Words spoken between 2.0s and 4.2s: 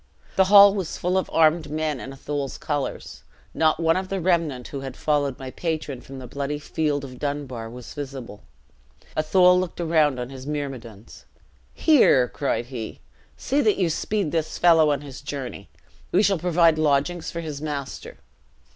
Athol's colors. Not one of the